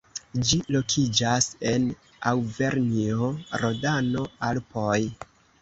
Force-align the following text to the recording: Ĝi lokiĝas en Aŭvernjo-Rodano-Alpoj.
Ĝi 0.51 0.57
lokiĝas 0.75 1.49
en 1.73 1.85
Aŭvernjo-Rodano-Alpoj. 2.31 4.99